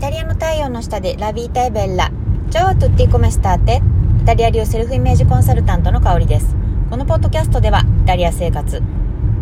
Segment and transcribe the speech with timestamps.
[0.00, 2.10] イタリアの太陽の下でラビータエベッラ。
[2.50, 3.82] チャオトゥッティコメスターテ。
[4.22, 6.56] イタリア流セルフイメージコンサルタントの香りです。
[6.88, 8.82] このポッドキャストでは、イタリア生活、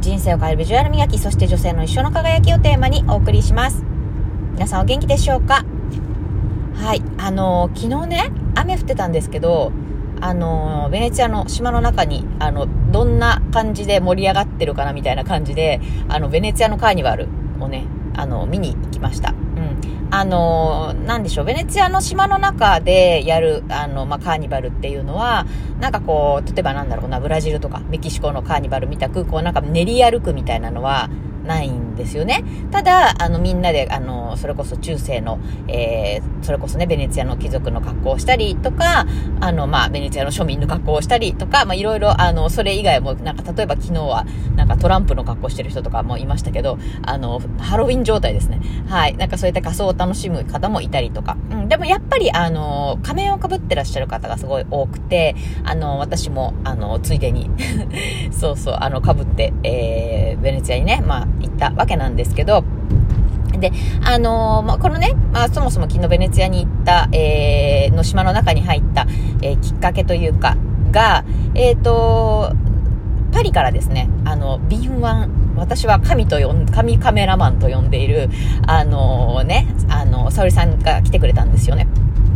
[0.00, 3.84] 人生を変えるビジュアル磨き、そして女性の一生の輝きをテーマにお送りします。
[4.54, 5.64] 皆さんお元気でしょうか？
[6.74, 7.04] はい。
[7.18, 9.70] あのー、昨日ね、雨降ってたんですけど、
[10.20, 17.28] あの、ベネツィアの島の中に、あの、どんな感じで盛り上がってるかなみたいな感じで、あの、ベネツィアのカーニバル
[17.60, 17.84] をね、
[18.16, 19.32] あの、見に行きました。
[19.58, 20.14] うん。
[20.14, 25.46] あの、なんでしょう、ベネチアの島の中でやる、あの、まあ、カーニバルっていうのは、
[25.80, 31.10] なんかこう、例えばなんだろうな、ブラジルとかメキシコのカーニバルみたく、こうなんか練り歩くみたいなのは、
[31.48, 32.44] ないんですよね。
[32.70, 39.06] ただ、あの、みんなで、あの、それこそ中世の、えー、それこそね、ベネツィアの貴族の格好をしたりとか、
[39.40, 48.60] あの、まあ、ベネツィアの庶民の格好をしたりとか、まあ、いろいろ、あの、それ以外も、なんか、例えば昨日は、なんかトランプの格好してる人とかもいましたけど、あの、ハロウィン状態ですね。
[48.86, 49.16] はい。
[49.16, 51.36] なんかそういった仮装を楽しむ方もいたりとか。
[51.50, 51.68] うん。
[51.68, 57.50] でもやっぱり、あの、仮面をかぶってらっしゃる方がすごい多くて、あの、私も、あの、ついでに
[58.30, 61.28] そうそう、あの、かぶって、えー、ベネツィアにね、まあ、
[61.58, 62.64] ったわけなんですけど、
[63.58, 63.72] で、
[64.04, 69.06] あのー、まあ、このね、まあ、そもそも昨日ベネツィアに行った、えー、の島の中に入った、
[69.42, 70.56] えー、きっかけというか、
[70.92, 71.24] が、
[71.54, 72.52] えっ、ー、と、
[73.32, 78.30] パリからですね、あの、敏腕、私は神と呼ん、神カメラマンと呼んでいる、
[78.66, 81.88] あの、ね、あの、沙織さんが来てくれたんですよね。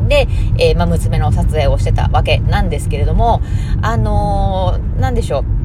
[0.08, 0.26] で、
[0.58, 3.40] え、まあ、娘の撮影をしてたわけなんですけれども、
[3.80, 5.61] あのー、なんでしょう。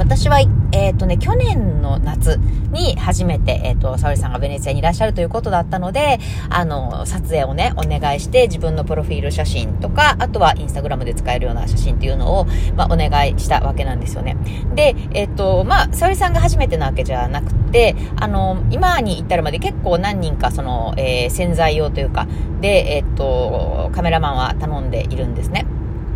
[0.00, 2.38] 私は、えっ、ー、とね、去年の夏
[2.72, 14.38] に初めて、えっ、ー、と、沙織さんがベネツィアにいらっしゃるということだったので、あの、撮影をね、お願いして、自分のプロフィール写真とか、あとはインスタグラムで使えるような写真っていうのを、まあ、お願いしたわけなんですよね。
[14.74, 22.26] で、えっ、ー、と、まあ、沙織さんが初めてなわけじゃなくて、あの、今に至るまで結構何人か、その、えー、潜在用というか、
[22.62, 25.66] で、えっ、と、カメラマンは頼んでいるんですね。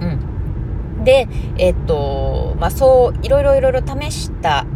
[0.01, 0.34] うん。
[1.03, 1.29] で、
[1.59, 4.67] えっと、まあ、そう、いろいろいろいろ試した、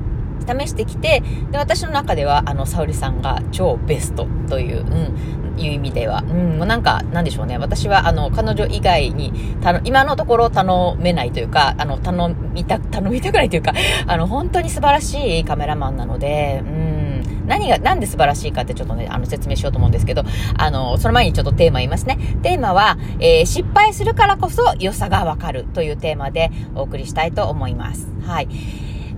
[0.47, 7.59] 試してきて、で、私の中では、あの、沙織さんが超ベストという、うん、いう意味では、うん、もうなんか、なんでしょうね。
[7.59, 13.73] 私は、あの、彼女以外に、たの、今のところ頼めないというか、あの、頼みた、頼みたくないというか、
[14.07, 16.98] あの、本当に素晴らしいカメラマンなので、うん、
[17.49, 20.23] 何が、なんで素晴らしいかってちょっとね、あの、説明しようと思うんですけど、
[20.57, 22.19] あの、その前にちょっとテーマ言いますね。
[22.43, 28.09] テーマは、えー、失敗するからこそ良さがわかるというテーマでお送りしたいと思います。
[28.25, 28.49] はい。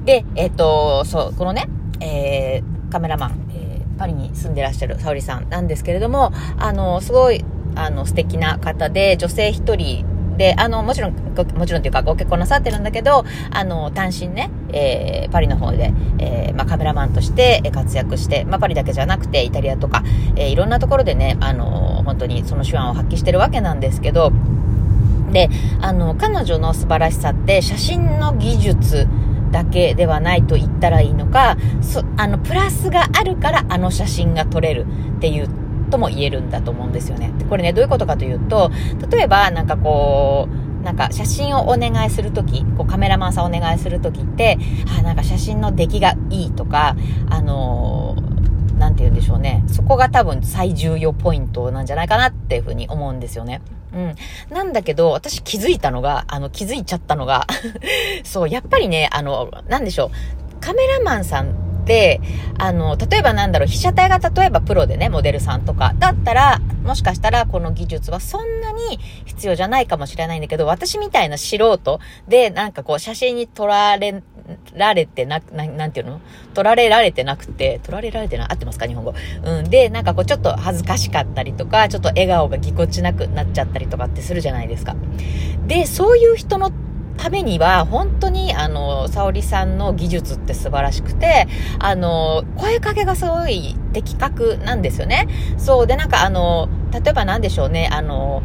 [0.04, 1.68] で、えっ、と、そう、このね、
[2.00, 10.06] えー、カメラマン、えー、パリに住んでらっしゃる沙織さんなんですけれども、あの、すごい、あの、素敵な方で、女性一人
[10.40, 20.02] で、あの、もちろん、もちろんというかご結婚なさってるんだけど、あの、単身ね、えー、パリの方で、えー、まあ、カメラマンとして活躍して、まあ、パリだけじゃなくて、イタリアとか、
[20.36, 24.32] えー、いろんなところでね、あの、本当にその手腕を発揮してるわけなんですけど、
[25.30, 25.50] で、
[25.82, 29.08] あの、彼女の素晴らしさって、写真の技術、
[29.50, 34.86] だけではないと言ったらいいのか、そあの、プラスがあるからあの写真が撮れる
[35.16, 35.48] っていう
[35.90, 37.32] とも言えるんだと思うんですよね。
[37.48, 38.70] これね、どういうことかというと、
[39.10, 44.58] 例えばなんかこう、なんか写真をお願いするとき、こうカメラマンさんお願いするときって、
[44.98, 46.96] あ、なんか写真の出来がいいとか、
[47.28, 49.62] あのー、なんて言うんでしょうね。
[49.66, 53.60] そこが多分最重要ポイントなんじゃないかなっていうふうに思うんですよね。
[53.92, 54.14] うん。
[54.50, 57.46] なんだけど、私気づいたのが、あの、気づいちゃったのが
[58.24, 60.10] そう、やっぱりね、あの、なんでしょう。
[60.60, 61.54] カメラマンさん、
[62.58, 74.22] あの、例えばなんだろう、被写体が例えばプロでね、モデルさんとか、だったら、もしかしたらこの技術はそんなに必要じゃないかもしれないんだけど、私みたいな素人で、なんかこう、写真に撮られ、
[74.74, 76.20] られてな、ななんていうの？
[76.54, 78.86] 撮られられてなくて、撮られられてな、合ってますか？
[78.86, 79.14] 日本語。
[79.44, 79.70] うん。
[79.70, 84.96] で、なんかこうちょっと恥ずかしかったりとか、ちょっと笑顔がぎこちなくなっちゃったりとかってするじゃないですか。
[85.68, 86.72] で、そういう人の
[87.20, 91.48] ためには、本当に、あの、沙織さんの技術って素晴らしくて、
[91.78, 95.28] あの、声かけがすごい的確なんですよね。
[95.58, 95.86] そう。
[95.86, 98.42] で、なんかあの、例えば何でしょうね、あの、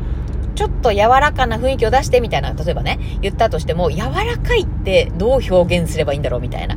[0.56, 6.76] ちょっと柔らかな雰囲気を出してみたいな、例えばね、言ったとしても、柔らかいってどう表現すればいいんだろうみたいな。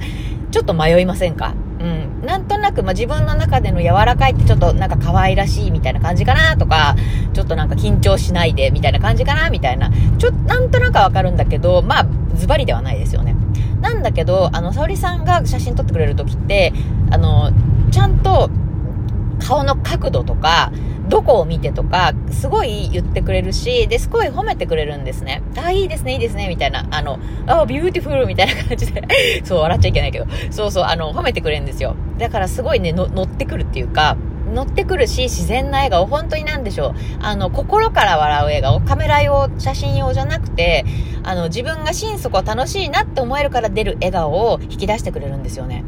[0.50, 1.54] ちょっと迷いませんか？
[1.80, 2.26] うん。
[2.26, 6.96] なんとなく、まあ、自分の中での柔らかいってちょっとなんか可愛らしいみたいな感じかなとか、
[7.32, 9.90] ちょっとなんか緊張しないでみたいな感じかなみたいな。
[10.18, 13.36] ちょっとなんとなくわかるんだけど、まあ、ズバリではないですよね。
[13.80, 16.72] なんだけど、あの、沙織さんが写真撮ってくれる時って、
[17.10, 17.52] あの、
[17.90, 18.50] ちゃんと
[19.38, 20.72] 顔の角度とか、
[21.08, 25.42] どこを見てとか、すごい言ってくれるし、で、すごい褒めてくれるんですね。
[25.56, 26.86] あ、いいですね、いいですね、みたいな。
[26.90, 29.02] あの、あ、ビューティフルみたいな感じで
[29.44, 30.26] そう、笑っちゃいけないけど。
[30.50, 31.94] そうそう、あの、褒めてくれるんですよ。
[32.18, 34.16] だからすごいね、乗ってくるっていうか、
[34.52, 36.94] 乗ってくるし、自然な笑顔、本当になんでしょう。
[37.20, 40.84] あの、心から笑う笑顔、カメラ用、写真用じゃなくて、
[41.22, 45.84] あの、自分が心底楽しいなって思えるから出る笑顔を引き出してくれるんですよね。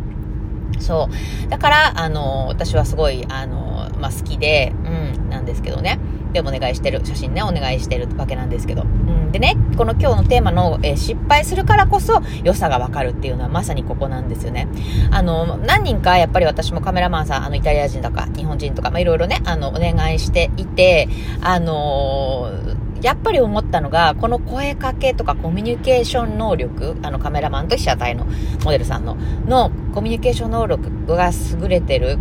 [0.79, 1.09] そ
[1.47, 1.51] う。
[1.51, 5.99] だから、あの、私はすごい、あの、まあ、好きで、うん、なんですけどね。
[6.33, 8.83] で、お願いしてる、写真ね、お願いしてるわけなんですけど。
[8.83, 14.69] うん、でね、この今日のテーマの、えー、失敗するからこそ良さがわかるっていうのはまさにここなんですよね。
[15.11, 21.09] あの、何人かやっぱり私もカメラマンさん、あの、イタリア人とか日本人とか、まあ、いろいろね、あの、お願いしていて、
[21.43, 28.27] あのーやっぱり思ったのが、この声かけとかコミュニケーション能力、あのカメラマンと被写体の
[28.65, 29.17] モデルさんの、
[29.47, 32.19] のコミュニケーション能力が優れてる、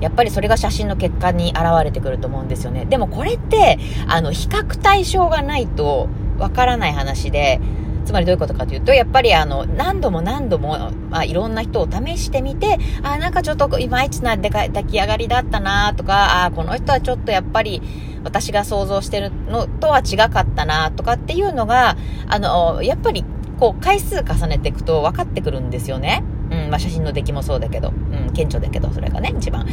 [0.00, 2.84] やっぱりそれが写真の結果に現れてくると思うんですよね。
[2.84, 6.08] でもこれって、あの、比較対象がないと
[6.38, 7.60] わからない話で、
[8.04, 17.82] つまりどういうことかというと、やっぱりあの、何度も何度も、まあ、いろんな人を試してみて、あ、なんかちょっといまいちな出来上がりだったなとか、あ、この人はちょっとやっぱり、
[18.24, 21.96] 私が想像してるのとは違かったなとかっていうのが、
[22.26, 23.24] あの、やっぱり
[23.58, 26.22] こう回数重ねていくと分かってくるんですよね。
[26.50, 29.66] うん、まあ写真の出来もそうだけど、うん、顕著だけど、それがね、一番。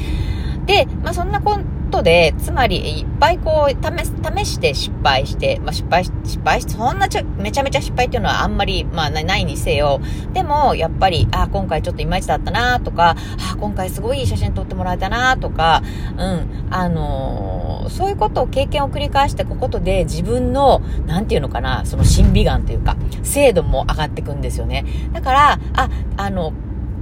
[0.65, 1.59] で、まあそんなこ
[1.91, 10.01] とで、つまりいっぱいこう、試、試して失敗して、まあ失敗、失敗し、そんなちょ、めちゃめちゃ失敗っていうのはあんまり、まあないにせよ、
[10.33, 13.15] でも、やっぱり、あ、今回ちょっといまいちだったなとか、
[13.51, 15.83] あ、今回すごい写真撮ってもらえたなとか、
[16.17, 24.85] うん、あのー、そういうことを経験を繰り返していくことで、自分の、なんていうのかな、その審美眼というか、精度も上がっていくんですよね。
[25.13, 26.53] だから、あ、あの、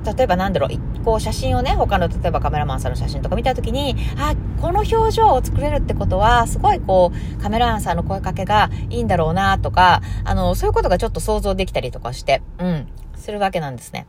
[0.03, 14.07] 例えばなんだろう、こう写真をね、他の例えばカメラマンさんの写真とか見た時に、あ、この表情を作れるってことは、すごいこう、カメラマンさんの声かけがいいんだろうなとか、あの、そういうことがちょっと想像できたりとかして、うん、するわけなんですね。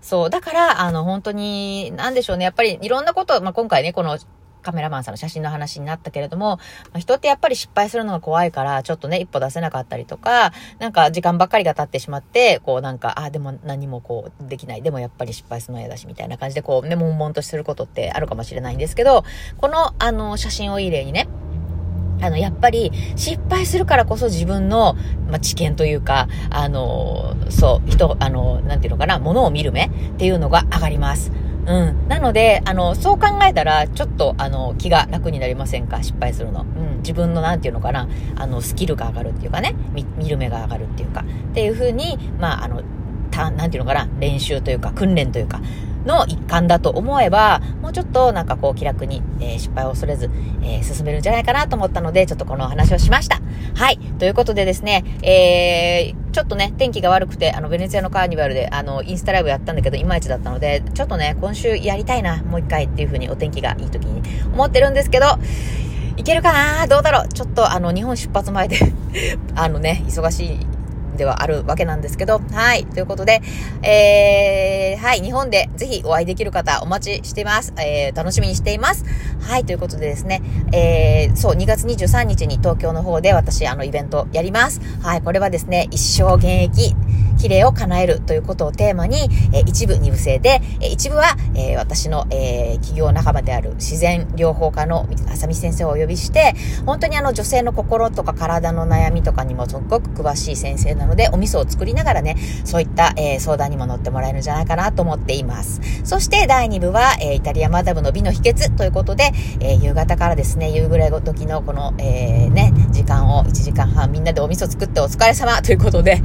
[0.00, 0.30] そう。
[0.30, 2.44] だから、あの、本当に、なんでしょうね。
[2.44, 4.18] やっぱりいろんなこと、まあ、今回ね、この
[4.64, 6.58] カメラマンさんの写真の話になったけれども、
[6.98, 14.82] 人ってやっぱり失敗するのが怖いから、ちょっとね、一歩出せなかったりとか、なんか時間ばっかりが経ってしまって、こうなんか、あ、でも何もこうできない。
[14.82, 19.24] でもやっぱり失敗するの嫌だし、みたいな感じでこうね、悶々とすることってあるかもしれないんですけど、
[19.58, 21.28] このあの写真をいい例にね、
[22.20, 24.94] あの、やっぱり失敗するからこそ自分の、
[25.28, 31.32] まあ、知見というか、あの、そう、人、あの、なんていうのかな、ものを見る目っていうのが上がります。
[31.66, 32.08] うん。
[32.08, 36.02] なので、あの、そう考えたら、ちょっと、あの、気が楽になりませんか？
[36.02, 36.60] 失敗するの。
[36.62, 36.98] うん。
[36.98, 42.82] 自分の、なんていうのかな、あの、スキルが上がるっていうかね、見、見る目が上がるっていうか、っていうふうに、まあ、あの、
[43.30, 45.60] た、なんていうのかな、練習というか、訓練というか、
[46.04, 50.30] の一環だと思えば、もうちょっとなんかこう気楽に、えー、失敗を恐れず、
[50.62, 53.40] えー、進めるんじゃないかなと思ったので、ちょっとこのお話をしました。
[53.74, 53.98] はい。
[54.18, 64.22] ということでですね、えー、ちょっとね、天気が悪くて、あの、ベネツィアのカーニバルで、あの、インスタライブやったんだけど、いまいちだったので、ちょっとね、今週やりたいな、もう一回っていう風にお天気がいい時に
[64.52, 65.26] 思ってるんですけど、
[66.16, 66.86] いけるかな？
[66.86, 67.28] どうだろう？
[67.28, 68.78] ちょっとあの、日本出発前で
[69.56, 70.66] あのね、忙しい
[71.16, 72.86] ではあるわけなんですけど、はい。
[72.86, 73.42] ということで、
[73.82, 75.20] えー、はい。
[75.20, 77.72] 日本でぜひお会いできる方お待ちしています。
[77.78, 79.04] えー、楽しみにしています。
[79.40, 79.64] はい。
[79.64, 84.80] ということでですね、えー、そう、2月23日に東京の方で私、あの、イベントやります。
[85.02, 85.22] はい。
[85.22, 86.94] これはですね、一生現役、
[87.38, 96.54] 綺麗を叶えるということをテーマに、えー、一部二部制で、えー、一部は、えー、私の、えー、企業仲間である自然療法家の浅見先生をお呼びして、
[96.86, 105.80] 本当にあの女性の心とか体の悩みとかにもすごく詳しい先生なので、お味噌を作りながらね、そういった、えー、相談にも乗ってもらえるんじゃないかなと思っています。
[106.04, 116.22] そして第2部は、えー、イタリアマダムの美の秘訣ということで、えー、夕方からですね、夕暮れ時のこの、えー、ね、時間を1時間半みんなでお味噌作ってお疲れ様ということで、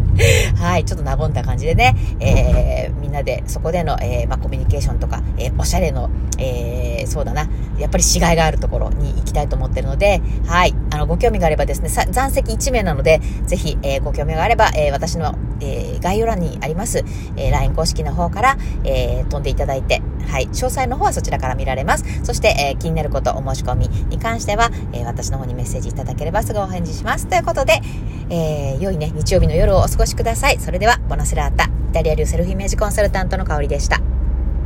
[0.56, 7.50] はい、ちょっとなぼんだ感じでね、えー、みんなでそこでの、えー、まあ、コミュニケーションとか、えー、おしゃれの、えー、そうだな、
[7.80, 17.00] やっぱり死骸があるところに行きたいと思ってるので、はい、あの、ご興味があればですね、残席1名なので、ぜひ、えー、ご興味があれば、えー、私の、えー、概要欄にあります、
[17.36, 22.06] えー、LINE 公式の方から、えー、飛んでいただいて、はい、詳細の方はそちらから見られます。
[22.24, 27.26] そして、えー、気になること、お申し込みに関しては、えー、私の方にメッセージいただければすぐお返事します。
[27.26, 27.82] ということで、
[28.30, 30.60] えー、良いね、日曜日の夜をお過ごしください。
[30.60, 34.00] それでは、ボナスラータ、イタリア流セルフイメージコンサルタントの香りでした。